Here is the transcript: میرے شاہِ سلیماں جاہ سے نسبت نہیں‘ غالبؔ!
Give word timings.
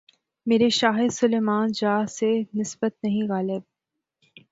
میرے 0.47 0.69
شاہِ 0.79 1.07
سلیماں 1.17 1.63
جاہ 1.79 2.03
سے 2.17 2.29
نسبت 2.59 2.93
نہیں‘ 3.03 3.25
غالبؔ! 3.29 3.63